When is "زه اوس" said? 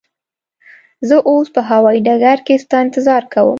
1.07-1.47